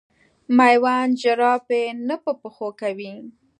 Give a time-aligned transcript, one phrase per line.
[0.57, 3.13] مېوند جراپي نه په پښو کوي.